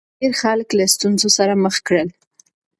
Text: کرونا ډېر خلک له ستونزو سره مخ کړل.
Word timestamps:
کرونا 0.07 0.19
ډېر 0.21 0.33
خلک 0.41 0.67
له 0.79 0.85
ستونزو 0.93 1.27
سره 1.37 1.53
مخ 1.63 1.75
کړل. 1.87 2.07